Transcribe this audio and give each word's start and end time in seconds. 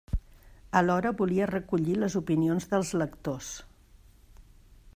Alhora 0.79 1.11
volia 1.19 1.49
recollir 1.51 1.97
les 2.05 2.17
opinions 2.21 2.67
dels 2.73 2.95
lectors. 3.05 3.51